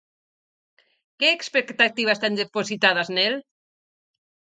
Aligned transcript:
Que 1.17 1.27
expectativas 1.31 2.21
ten 2.23 2.33
depositadas 2.41 3.07
nel? 3.15 3.35